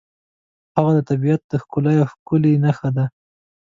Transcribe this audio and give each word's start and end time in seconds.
هغه 0.75 0.91
د 0.97 0.99
طبیعت 1.09 1.41
د 1.47 1.53
ښکلا 1.63 1.91
یوه 1.97 2.07
ښکلې 2.13 2.61
نښه 2.65 2.89
ده. 2.95 3.05